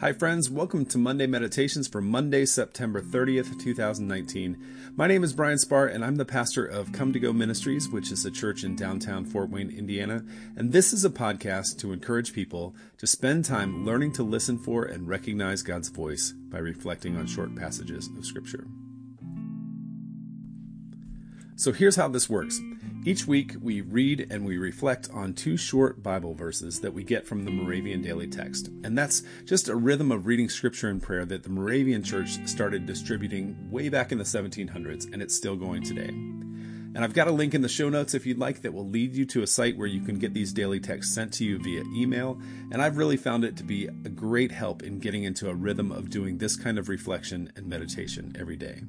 Hi, 0.00 0.12
friends. 0.12 0.48
Welcome 0.48 0.86
to 0.86 0.96
Monday 0.96 1.26
Meditations 1.26 1.88
for 1.88 2.00
Monday, 2.00 2.46
September 2.46 3.02
30th, 3.02 3.58
2019. 3.60 4.56
My 4.94 5.08
name 5.08 5.24
is 5.24 5.32
Brian 5.32 5.58
Spahr, 5.58 5.92
and 5.92 6.04
I'm 6.04 6.14
the 6.14 6.24
pastor 6.24 6.64
of 6.64 6.92
Come 6.92 7.12
to 7.12 7.18
Go 7.18 7.32
Ministries, 7.32 7.88
which 7.88 8.12
is 8.12 8.24
a 8.24 8.30
church 8.30 8.62
in 8.62 8.76
downtown 8.76 9.24
Fort 9.24 9.50
Wayne, 9.50 9.70
Indiana. 9.70 10.24
And 10.54 10.70
this 10.70 10.92
is 10.92 11.04
a 11.04 11.10
podcast 11.10 11.78
to 11.78 11.92
encourage 11.92 12.32
people 12.32 12.76
to 12.98 13.08
spend 13.08 13.44
time 13.44 13.84
learning 13.84 14.12
to 14.12 14.22
listen 14.22 14.56
for 14.56 14.84
and 14.84 15.08
recognize 15.08 15.62
God's 15.62 15.88
voice 15.88 16.32
by 16.48 16.58
reflecting 16.58 17.16
on 17.16 17.26
short 17.26 17.56
passages 17.56 18.08
of 18.16 18.24
Scripture. 18.24 18.68
So 21.56 21.72
here's 21.72 21.96
how 21.96 22.06
this 22.06 22.30
works. 22.30 22.60
Each 23.04 23.26
week, 23.26 23.54
we 23.62 23.80
read 23.80 24.26
and 24.28 24.44
we 24.44 24.58
reflect 24.58 25.08
on 25.14 25.32
two 25.32 25.56
short 25.56 26.02
Bible 26.02 26.34
verses 26.34 26.80
that 26.80 26.92
we 26.92 27.04
get 27.04 27.26
from 27.26 27.44
the 27.44 27.50
Moravian 27.50 28.02
Daily 28.02 28.26
Text. 28.26 28.68
And 28.84 28.98
that's 28.98 29.22
just 29.44 29.68
a 29.68 29.76
rhythm 29.76 30.12
of 30.12 30.26
reading 30.26 30.48
scripture 30.48 30.88
and 30.88 31.02
prayer 31.02 31.24
that 31.24 31.42
the 31.42 31.48
Moravian 31.48 32.02
Church 32.02 32.38
started 32.46 32.86
distributing 32.86 33.56
way 33.70 33.88
back 33.88 34.12
in 34.12 34.18
the 34.18 34.24
1700s, 34.24 35.10
and 35.12 35.22
it's 35.22 35.34
still 35.34 35.56
going 35.56 35.82
today. 35.82 36.08
And 36.08 36.98
I've 37.04 37.14
got 37.14 37.28
a 37.28 37.32
link 37.32 37.54
in 37.54 37.62
the 37.62 37.68
show 37.68 37.88
notes 37.88 38.14
if 38.14 38.26
you'd 38.26 38.38
like 38.38 38.62
that 38.62 38.74
will 38.74 38.88
lead 38.88 39.14
you 39.14 39.24
to 39.26 39.42
a 39.42 39.46
site 39.46 39.78
where 39.78 39.86
you 39.86 40.00
can 40.00 40.18
get 40.18 40.34
these 40.34 40.52
daily 40.52 40.80
texts 40.80 41.14
sent 41.14 41.32
to 41.34 41.44
you 41.44 41.58
via 41.58 41.84
email. 41.94 42.40
And 42.72 42.82
I've 42.82 42.96
really 42.96 43.16
found 43.16 43.44
it 43.44 43.56
to 43.58 43.62
be 43.62 43.86
a 43.86 44.08
great 44.08 44.50
help 44.50 44.82
in 44.82 44.98
getting 44.98 45.22
into 45.22 45.48
a 45.48 45.54
rhythm 45.54 45.92
of 45.92 46.10
doing 46.10 46.38
this 46.38 46.56
kind 46.56 46.78
of 46.78 46.88
reflection 46.88 47.52
and 47.54 47.66
meditation 47.66 48.34
every 48.38 48.56
day. 48.56 48.82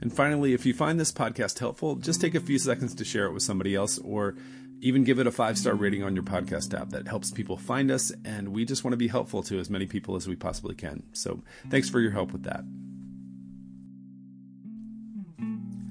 And 0.00 0.12
finally, 0.12 0.54
if 0.54 0.64
you 0.64 0.74
find 0.74 0.98
this 0.98 1.12
podcast 1.12 1.58
helpful, 1.58 1.96
just 1.96 2.20
take 2.20 2.34
a 2.34 2.40
few 2.40 2.58
seconds 2.58 2.94
to 2.94 3.04
share 3.04 3.26
it 3.26 3.32
with 3.32 3.42
somebody 3.42 3.74
else 3.74 3.98
or 3.98 4.36
even 4.80 5.04
give 5.04 5.18
it 5.18 5.26
a 5.26 5.32
five 5.32 5.58
star 5.58 5.74
rating 5.74 6.02
on 6.02 6.14
your 6.14 6.24
podcast 6.24 6.78
app. 6.78 6.90
That 6.90 7.08
helps 7.08 7.30
people 7.30 7.56
find 7.56 7.90
us, 7.90 8.12
and 8.24 8.50
we 8.50 8.64
just 8.64 8.84
want 8.84 8.92
to 8.92 8.98
be 8.98 9.08
helpful 9.08 9.42
to 9.44 9.58
as 9.58 9.68
many 9.70 9.86
people 9.86 10.16
as 10.16 10.28
we 10.28 10.36
possibly 10.36 10.74
can. 10.74 11.02
So 11.12 11.42
thanks 11.68 11.90
for 11.90 12.00
your 12.00 12.12
help 12.12 12.32
with 12.32 12.44
that. 12.44 12.64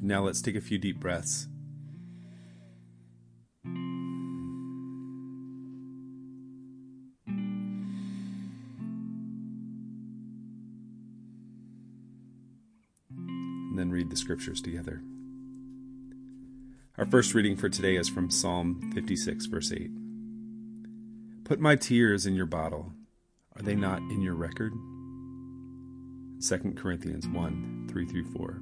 Now 0.00 0.22
let's 0.22 0.40
take 0.40 0.54
a 0.54 0.60
few 0.60 0.78
deep 0.78 1.00
breaths. 1.00 1.48
And 13.76 13.90
then 13.90 13.94
read 13.94 14.08
the 14.08 14.16
scriptures 14.16 14.62
together. 14.62 15.02
Our 16.96 17.04
first 17.04 17.34
reading 17.34 17.56
for 17.56 17.68
today 17.68 17.96
is 17.96 18.08
from 18.08 18.30
Psalm 18.30 18.90
56, 18.94 19.44
verse 19.46 19.70
8. 19.70 19.90
Put 21.44 21.60
my 21.60 21.76
tears 21.76 22.24
in 22.24 22.34
your 22.34 22.46
bottle. 22.46 22.94
Are 23.54 23.60
they 23.60 23.74
not 23.74 23.98
in 23.98 24.22
your 24.22 24.34
record? 24.34 24.72
2 26.42 26.72
Corinthians 26.74 27.28
1 27.28 27.88
3 27.90 28.06
through 28.06 28.24
4. 28.32 28.60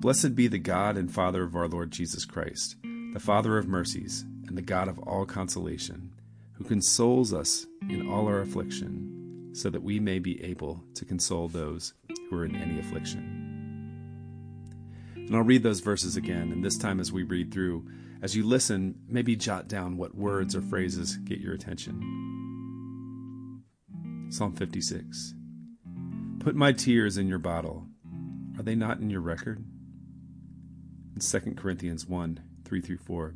Blessed 0.00 0.34
be 0.34 0.48
the 0.48 0.58
God 0.58 0.96
and 0.96 1.12
Father 1.12 1.44
of 1.44 1.54
our 1.54 1.68
Lord 1.68 1.92
Jesus 1.92 2.24
Christ, 2.24 2.74
the 2.82 3.20
Father 3.20 3.56
of 3.56 3.68
mercies, 3.68 4.24
and 4.48 4.58
the 4.58 4.62
God 4.62 4.88
of 4.88 4.98
all 4.98 5.24
consolation, 5.24 6.12
who 6.54 6.64
consoles 6.64 7.32
us 7.32 7.68
in 7.88 8.10
all 8.10 8.26
our 8.26 8.40
affliction, 8.40 9.50
so 9.52 9.70
that 9.70 9.84
we 9.84 10.00
may 10.00 10.18
be 10.18 10.42
able 10.42 10.82
to 10.94 11.04
console 11.04 11.46
those 11.46 11.94
who 12.28 12.36
are 12.36 12.44
in 12.44 12.56
any 12.56 12.80
affliction 12.80 13.51
and 15.26 15.36
I'll 15.36 15.42
read 15.42 15.62
those 15.62 15.80
verses 15.80 16.16
again, 16.16 16.52
and 16.52 16.64
this 16.64 16.76
time 16.76 17.00
as 17.00 17.12
we 17.12 17.22
read 17.22 17.52
through, 17.52 17.86
as 18.22 18.36
you 18.36 18.46
listen, 18.46 18.96
maybe 19.08 19.34
jot 19.34 19.68
down 19.68 19.96
what 19.96 20.14
words 20.14 20.54
or 20.54 20.62
phrases 20.62 21.16
get 21.16 21.40
your 21.40 21.54
attention. 21.54 23.62
Psalm 24.30 24.54
56 24.54 25.34
Put 26.40 26.56
my 26.56 26.72
tears 26.72 27.18
in 27.18 27.28
your 27.28 27.38
bottle. 27.38 27.86
Are 28.58 28.62
they 28.62 28.74
not 28.74 28.98
in 28.98 29.10
your 29.10 29.20
record? 29.20 29.64
In 31.14 31.20
2 31.20 31.54
Corinthians 31.54 32.06
1 32.06 32.40
3 32.64 32.80
through 32.80 32.98
4. 32.98 33.34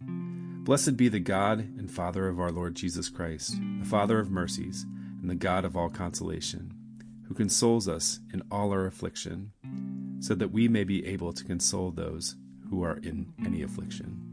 Blessed 0.00 0.96
be 0.96 1.08
the 1.08 1.20
God 1.20 1.60
and 1.60 1.90
Father 1.90 2.28
of 2.28 2.40
our 2.40 2.50
Lord 2.50 2.74
Jesus 2.74 3.08
Christ, 3.08 3.56
the 3.78 3.86
Father 3.86 4.18
of 4.18 4.30
mercies, 4.30 4.86
and 5.20 5.28
the 5.28 5.34
God 5.34 5.64
of 5.64 5.76
all 5.76 5.90
consolation, 5.90 6.72
who 7.28 7.34
consoles 7.34 7.88
us 7.88 8.20
in 8.32 8.42
all 8.50 8.72
our 8.72 8.86
affliction 8.86 9.52
so 10.20 10.34
that 10.34 10.52
we 10.52 10.68
may 10.68 10.84
be 10.84 11.06
able 11.06 11.32
to 11.32 11.44
console 11.44 11.90
those 11.90 12.36
who 12.68 12.82
are 12.84 12.98
in 12.98 13.32
any 13.44 13.62
affliction. 13.62 14.30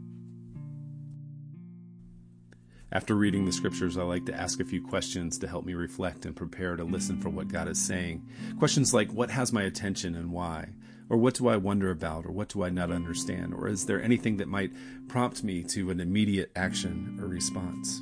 After 2.90 3.14
reading 3.14 3.44
the 3.44 3.52
scriptures, 3.52 3.98
I 3.98 4.02
like 4.02 4.24
to 4.26 4.34
ask 4.34 4.60
a 4.60 4.64
few 4.64 4.82
questions 4.82 5.38
to 5.38 5.48
help 5.48 5.66
me 5.66 5.74
reflect 5.74 6.24
and 6.24 6.34
prepare 6.34 6.74
to 6.74 6.84
listen 6.84 7.20
for 7.20 7.28
what 7.28 7.48
God 7.48 7.68
is 7.68 7.78
saying. 7.78 8.26
Questions 8.58 8.94
like, 8.94 9.12
What 9.12 9.30
has 9.30 9.52
my 9.52 9.62
attention 9.64 10.14
and 10.14 10.32
why? 10.32 10.70
Or 11.10 11.18
what 11.18 11.34
do 11.34 11.48
I 11.48 11.56
wonder 11.56 11.90
about? 11.90 12.24
Or 12.24 12.32
what 12.32 12.48
do 12.48 12.62
I 12.62 12.70
not 12.70 12.90
understand? 12.90 13.52
Or 13.52 13.68
is 13.68 13.86
there 13.86 14.02
anything 14.02 14.38
that 14.38 14.48
might 14.48 14.72
prompt 15.06 15.44
me 15.44 15.64
to 15.64 15.90
an 15.90 16.00
immediate 16.00 16.50
action 16.56 17.18
or 17.20 17.26
response? 17.26 17.98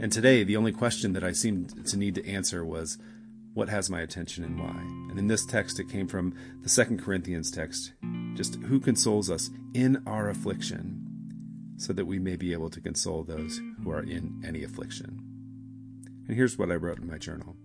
And 0.00 0.12
today, 0.12 0.42
the 0.42 0.56
only 0.56 0.72
question 0.72 1.12
that 1.14 1.24
I 1.24 1.32
seemed 1.32 1.86
to 1.86 1.96
need 1.96 2.14
to 2.14 2.26
answer 2.26 2.64
was, 2.64 2.98
what 3.58 3.68
has 3.68 3.90
my 3.90 4.00
attention 4.00 4.44
and 4.44 4.56
why. 4.56 4.78
And 5.10 5.18
in 5.18 5.26
this 5.26 5.44
text, 5.44 5.80
it 5.80 5.88
came 5.88 6.06
from 6.06 6.32
the 6.62 6.68
Second 6.68 7.02
Corinthians 7.02 7.50
text, 7.50 7.92
just 8.34 8.54
who 8.54 8.78
consoles 8.78 9.28
us 9.28 9.50
in 9.74 10.00
our 10.06 10.30
affliction, 10.30 11.74
so 11.76 11.92
that 11.92 12.04
we 12.04 12.20
may 12.20 12.36
be 12.36 12.52
able 12.52 12.70
to 12.70 12.80
console 12.80 13.24
those 13.24 13.60
who 13.82 13.90
are 13.90 14.02
in 14.02 14.40
any 14.46 14.62
affliction. 14.62 15.20
And 16.28 16.36
here's 16.36 16.56
what 16.56 16.70
I 16.70 16.76
wrote 16.76 17.00
in 17.00 17.10
my 17.10 17.18
journal 17.18 17.56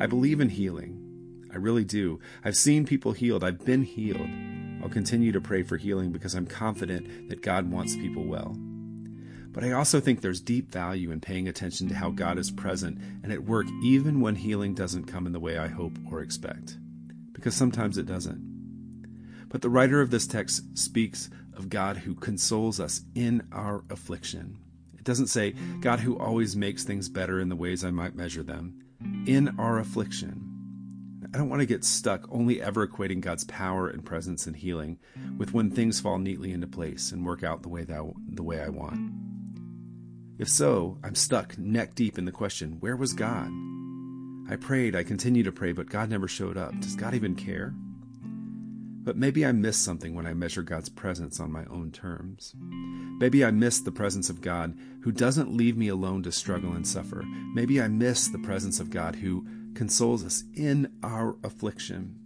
I 0.00 0.06
believe 0.06 0.40
in 0.40 0.48
healing. 0.48 0.98
I 1.52 1.58
really 1.58 1.84
do. 1.84 2.18
I've 2.42 2.56
seen 2.56 2.86
people 2.86 3.12
healed. 3.12 3.44
I've 3.44 3.66
been 3.66 3.82
healed. 3.82 4.28
I'll 4.82 4.88
continue 4.88 5.30
to 5.32 5.42
pray 5.42 5.62
for 5.62 5.76
healing 5.76 6.10
because 6.10 6.34
I'm 6.34 6.46
confident 6.46 7.28
that 7.28 7.42
God 7.42 7.70
wants 7.70 7.96
people 7.96 8.24
well. 8.24 8.56
But 9.54 9.62
I 9.62 9.70
also 9.70 10.00
think 10.00 10.20
there's 10.20 10.40
deep 10.40 10.72
value 10.72 11.12
in 11.12 11.20
paying 11.20 11.46
attention 11.46 11.88
to 11.88 11.94
how 11.94 12.10
God 12.10 12.38
is 12.38 12.50
present 12.50 12.98
and 13.22 13.32
at 13.32 13.44
work 13.44 13.66
even 13.84 14.20
when 14.20 14.34
healing 14.34 14.74
doesn't 14.74 15.04
come 15.04 15.26
in 15.26 15.32
the 15.32 15.40
way 15.40 15.58
I 15.58 15.68
hope 15.68 15.96
or 16.10 16.20
expect. 16.20 16.76
Because 17.32 17.54
sometimes 17.54 17.96
it 17.96 18.04
doesn't. 18.04 19.46
But 19.48 19.62
the 19.62 19.70
writer 19.70 20.00
of 20.00 20.10
this 20.10 20.26
text 20.26 20.76
speaks 20.76 21.30
of 21.56 21.68
God 21.68 21.98
who 21.98 22.16
consoles 22.16 22.80
us 22.80 23.02
in 23.14 23.46
our 23.52 23.84
affliction. 23.90 24.58
It 24.98 25.04
doesn't 25.04 25.28
say 25.28 25.54
God 25.80 26.00
who 26.00 26.18
always 26.18 26.56
makes 26.56 26.82
things 26.82 27.08
better 27.08 27.38
in 27.38 27.48
the 27.48 27.54
ways 27.54 27.84
I 27.84 27.92
might 27.92 28.16
measure 28.16 28.42
them. 28.42 28.82
In 29.26 29.54
our 29.60 29.78
affliction. 29.78 30.50
I 31.32 31.38
don't 31.38 31.48
want 31.48 31.60
to 31.60 31.66
get 31.66 31.84
stuck 31.84 32.26
only 32.32 32.60
ever 32.60 32.86
equating 32.86 33.20
God's 33.20 33.44
power 33.44 33.88
and 33.88 34.04
presence 34.04 34.48
and 34.48 34.56
healing 34.56 34.98
with 35.38 35.54
when 35.54 35.70
things 35.70 36.00
fall 36.00 36.18
neatly 36.18 36.50
into 36.50 36.66
place 36.66 37.12
and 37.12 37.24
work 37.24 37.44
out 37.44 37.62
the 37.62 37.68
way 37.68 37.84
that 37.84 38.02
the 38.30 38.42
way 38.42 38.60
I 38.60 38.68
want. 38.68 39.23
If 40.38 40.48
so, 40.48 40.98
I'm 41.04 41.14
stuck 41.14 41.56
neck 41.56 41.94
deep 41.94 42.18
in 42.18 42.24
the 42.24 42.32
question 42.32 42.78
where 42.80 42.96
was 42.96 43.12
God? 43.12 43.50
I 44.50 44.56
prayed, 44.56 44.96
I 44.96 45.02
continue 45.02 45.42
to 45.44 45.52
pray, 45.52 45.72
but 45.72 45.88
God 45.88 46.10
never 46.10 46.28
showed 46.28 46.56
up. 46.56 46.78
Does 46.80 46.96
God 46.96 47.14
even 47.14 47.34
care? 47.34 47.72
But 49.04 49.16
maybe 49.16 49.44
I 49.44 49.52
miss 49.52 49.76
something 49.76 50.14
when 50.14 50.26
I 50.26 50.34
measure 50.34 50.62
God's 50.62 50.88
presence 50.88 51.38
on 51.38 51.52
my 51.52 51.64
own 51.66 51.92
terms. 51.92 52.54
Maybe 52.58 53.44
I 53.44 53.50
miss 53.50 53.80
the 53.80 53.92
presence 53.92 54.28
of 54.28 54.40
God 54.40 54.76
who 55.02 55.12
doesn't 55.12 55.54
leave 55.54 55.76
me 55.76 55.88
alone 55.88 56.22
to 56.24 56.32
struggle 56.32 56.72
and 56.72 56.86
suffer. 56.86 57.22
Maybe 57.54 57.80
I 57.80 57.88
miss 57.88 58.28
the 58.28 58.38
presence 58.38 58.80
of 58.80 58.90
God 58.90 59.16
who 59.16 59.46
consoles 59.74 60.24
us 60.24 60.42
in 60.54 60.90
our 61.02 61.36
affliction. 61.44 62.18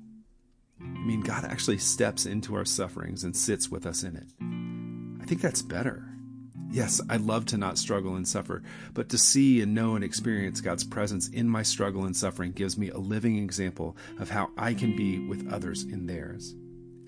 I 0.81 0.85
mean, 0.85 1.21
God 1.21 1.45
actually 1.45 1.79
steps 1.79 2.27
into 2.27 2.55
our 2.55 2.65
sufferings 2.65 3.25
and 3.25 3.37
sits 3.37 3.69
with 3.69 3.85
us 3.85 4.05
in 4.05 4.17
it. 4.17 4.33
I 5.21 5.27
think 5.27 5.41
that's 5.41 5.63
better. 5.63 6.08
Yes, 6.71 7.01
I 7.09 7.17
love 7.17 7.47
to 7.47 7.57
not 7.57 7.79
struggle 7.79 8.17
and 8.17 8.29
suffer, 8.29 8.63
but 8.93 9.09
to 9.09 9.19
see 9.19 9.63
and 9.63 9.75
know 9.75 9.95
and 9.95 10.05
experience 10.05 10.61
God's 10.61 10.85
presence 10.85 11.29
in 11.29 11.49
my 11.49 11.63
struggle 11.63 12.05
and 12.05 12.15
suffering 12.15 12.53
gives 12.53 12.77
me 12.77 12.91
a 12.91 12.99
living 12.99 13.39
example 13.39 13.97
of 14.19 14.29
how 14.29 14.51
I 14.59 14.75
can 14.75 14.95
be 14.95 15.19
with 15.27 15.51
others 15.51 15.85
in 15.85 16.07
theirs. 16.07 16.55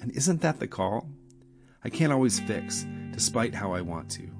And 0.00 0.12
isn't 0.12 0.40
that 0.40 0.60
the 0.60 0.66
call? 0.66 1.10
I 1.84 1.90
can't 1.90 2.12
always 2.12 2.40
fix, 2.40 2.86
despite 3.12 3.54
how 3.54 3.72
I 3.72 3.82
want 3.82 4.10
to, 4.12 4.30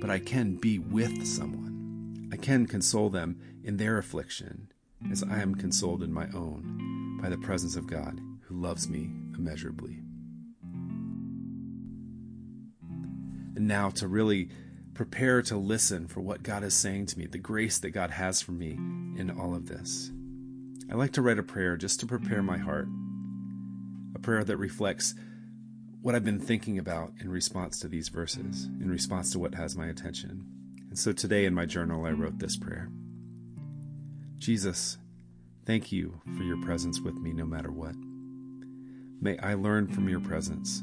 but 0.00 0.10
I 0.10 0.20
can 0.20 0.54
be 0.54 0.78
with 0.78 1.26
someone. 1.26 2.28
I 2.32 2.36
can 2.36 2.66
console 2.66 3.10
them 3.10 3.40
in 3.64 3.76
their 3.76 3.98
affliction 3.98 4.70
as 5.10 5.24
I 5.24 5.40
am 5.40 5.56
consoled 5.56 6.02
in 6.02 6.12
my 6.12 6.28
own 6.34 7.18
by 7.20 7.28
the 7.28 7.38
presence 7.38 7.74
of 7.74 7.88
God 7.88 8.20
who 8.42 8.60
loves 8.60 8.88
me 8.88 9.10
immeasurably. 9.36 10.00
Now 13.56 13.90
to 13.90 14.08
really 14.08 14.48
prepare 14.94 15.42
to 15.42 15.56
listen 15.56 16.06
for 16.06 16.20
what 16.20 16.42
God 16.42 16.62
is 16.62 16.74
saying 16.74 17.06
to 17.06 17.18
me, 17.18 17.26
the 17.26 17.38
grace 17.38 17.78
that 17.78 17.90
God 17.90 18.10
has 18.10 18.40
for 18.40 18.52
me 18.52 18.72
in 19.18 19.34
all 19.38 19.54
of 19.54 19.66
this. 19.66 20.10
I 20.90 20.94
like 20.94 21.12
to 21.12 21.22
write 21.22 21.38
a 21.38 21.42
prayer 21.42 21.76
just 21.76 22.00
to 22.00 22.06
prepare 22.06 22.42
my 22.42 22.58
heart, 22.58 22.86
a 24.14 24.18
prayer 24.18 24.44
that 24.44 24.56
reflects 24.56 25.14
what 26.00 26.14
I've 26.14 26.24
been 26.24 26.38
thinking 26.38 26.78
about 26.78 27.12
in 27.20 27.30
response 27.30 27.80
to 27.80 27.88
these 27.88 28.08
verses, 28.08 28.66
in 28.80 28.90
response 28.90 29.32
to 29.32 29.38
what 29.38 29.54
has 29.54 29.76
my 29.76 29.86
attention. 29.86 30.44
And 30.90 30.98
so 30.98 31.12
today 31.12 31.44
in 31.44 31.54
my 31.54 31.66
journal, 31.66 32.04
I 32.04 32.10
wrote 32.10 32.38
this 32.38 32.56
prayer 32.56 32.90
Jesus, 34.38 34.98
thank 35.64 35.90
you 35.90 36.20
for 36.36 36.42
your 36.42 36.60
presence 36.62 37.00
with 37.00 37.14
me 37.14 37.32
no 37.32 37.46
matter 37.46 37.72
what. 37.72 37.94
May 39.20 39.38
I 39.38 39.54
learn 39.54 39.88
from 39.88 40.08
your 40.08 40.20
presence 40.20 40.82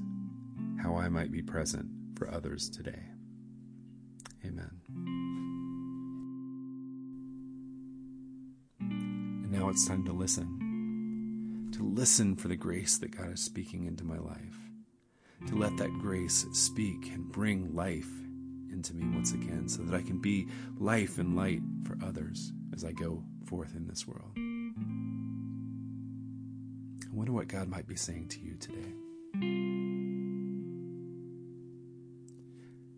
how 0.82 0.98
I 0.98 1.10
might 1.10 1.32
be 1.32 1.44
present 1.44 1.86
for 2.22 2.32
others 2.32 2.70
today. 2.70 3.02
Amen. 4.46 4.70
And 8.80 9.52
now 9.52 9.70
it's 9.70 9.88
time 9.88 10.06
to 10.06 10.14
listen. 10.14 11.72
To 11.74 11.84
listen 11.84 12.36
for 12.36 12.48
the 12.48 12.56
grace 12.56 13.00
that 13.00 13.18
God 13.18 13.34
is 13.34 13.42
speaking 13.42 13.88
into 13.88 14.04
my 14.04 14.20
life. 14.20 14.38
To 15.48 15.56
let 15.56 15.76
that 15.78 15.90
grace 16.00 16.46
speak 16.54 17.10
and 17.12 17.32
bring 17.32 17.76
life 17.76 18.12
into 18.72 18.94
me 18.94 19.08
once 19.16 19.34
again 19.34 19.68
so 19.68 19.82
that 19.82 19.96
I 19.96 20.04
can 20.04 20.22
be 20.22 20.48
life 20.78 21.18
and 21.18 21.36
light 21.36 21.62
for 21.86 21.98
others 22.06 22.52
as 22.72 22.86
I 22.86 22.92
go 22.92 23.24
forth 23.48 23.76
in 23.76 23.88
this 23.88 24.06
world. 24.06 24.30
I 27.04 27.16
wonder 27.16 27.32
what 27.32 27.48
God 27.48 27.68
might 27.68 27.88
be 27.88 27.96
saying 27.96 28.28
to 28.28 28.40
you 28.40 28.58
today. 28.58 29.81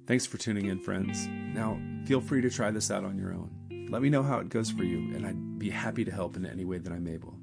Thanks 0.05 0.25
for 0.25 0.37
tuning 0.37 0.65
in, 0.65 0.79
friends. 0.79 1.27
Now, 1.27 1.79
feel 2.05 2.19
free 2.19 2.41
to 2.41 2.49
try 2.49 2.71
this 2.71 2.91
out 2.91 3.05
on 3.05 3.17
your 3.17 3.33
own. 3.33 3.87
Let 3.89 4.01
me 4.01 4.09
know 4.09 4.21
how 4.21 4.39
it 4.39 4.49
goes 4.49 4.69
for 4.69 4.83
you, 4.83 4.97
and 5.15 5.25
I'd 5.25 5.59
be 5.59 5.69
happy 5.69 6.03
to 6.03 6.11
help 6.11 6.35
in 6.35 6.45
any 6.45 6.65
way 6.65 6.77
that 6.77 6.91
I'm 6.91 7.07
able. 7.07 7.37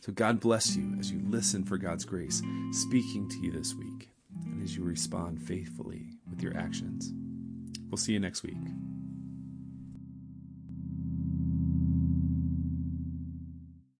So, 0.00 0.12
God 0.12 0.38
bless 0.38 0.76
you 0.76 0.94
as 1.00 1.10
you 1.10 1.20
listen 1.26 1.64
for 1.64 1.78
God's 1.78 2.04
grace 2.04 2.42
speaking 2.70 3.28
to 3.28 3.38
you 3.40 3.50
this 3.50 3.74
week, 3.74 4.10
and 4.44 4.62
as 4.62 4.76
you 4.76 4.84
respond 4.84 5.42
faithfully 5.42 6.10
with 6.28 6.42
your 6.42 6.56
actions. 6.56 7.12
We'll 7.88 7.98
see 7.98 8.12
you 8.12 8.20
next 8.20 8.44
week. 8.44 8.56